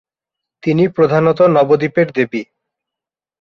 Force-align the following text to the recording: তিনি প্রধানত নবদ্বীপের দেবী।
তিনি 0.63 0.83
প্রধানত 0.87 1.39
নবদ্বীপের 1.55 2.07
দেবী। 2.11 2.41